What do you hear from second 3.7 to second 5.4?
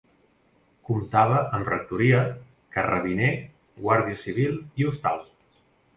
guàrdia civil i hostal.